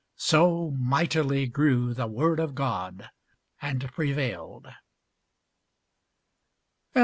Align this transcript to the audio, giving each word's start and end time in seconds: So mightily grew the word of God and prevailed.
So 0.17 0.71
mightily 0.71 1.45
grew 1.45 1.93
the 1.93 2.07
word 2.07 2.39
of 2.39 2.55
God 2.55 3.11
and 3.61 3.87
prevailed. 3.93 4.67